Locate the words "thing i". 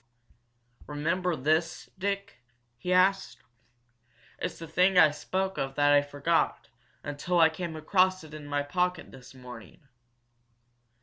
4.67-5.11